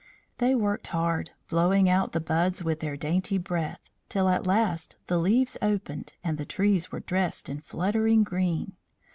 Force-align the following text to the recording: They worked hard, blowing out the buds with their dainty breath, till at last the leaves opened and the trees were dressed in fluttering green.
They 0.39 0.55
worked 0.55 0.87
hard, 0.87 1.29
blowing 1.47 1.87
out 1.87 2.11
the 2.11 2.19
buds 2.19 2.63
with 2.63 2.79
their 2.79 2.97
dainty 2.97 3.37
breath, 3.37 3.91
till 4.09 4.29
at 4.29 4.47
last 4.47 4.95
the 5.05 5.19
leaves 5.19 5.57
opened 5.61 6.13
and 6.23 6.39
the 6.39 6.43
trees 6.47 6.91
were 6.91 7.01
dressed 7.01 7.47
in 7.49 7.61
fluttering 7.61 8.23
green. 8.23 8.77